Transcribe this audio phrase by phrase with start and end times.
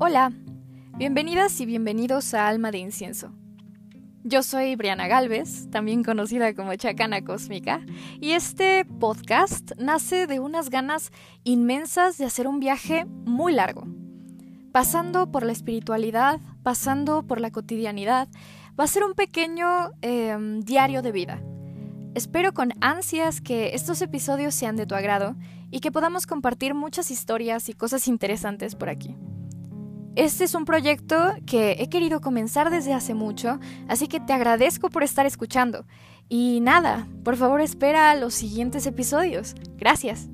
[0.00, 0.32] Hola,
[0.96, 3.32] bienvenidas y bienvenidos a Alma de Incienso.
[4.22, 7.84] Yo soy Briana Galvez, también conocida como Chacana Cósmica,
[8.20, 11.10] y este podcast nace de unas ganas
[11.42, 13.88] inmensas de hacer un viaje muy largo,
[14.70, 18.28] pasando por la espiritualidad, pasando por la cotidianidad,
[18.78, 21.42] va a ser un pequeño em, diario de vida.
[22.14, 25.34] Espero con ansias que estos episodios sean de tu agrado
[25.72, 29.16] y que podamos compartir muchas historias y cosas interesantes por aquí.
[30.18, 34.90] Este es un proyecto que he querido comenzar desde hace mucho, así que te agradezco
[34.90, 35.86] por estar escuchando.
[36.28, 39.54] Y nada, por favor espera los siguientes episodios.
[39.76, 40.28] Gracias.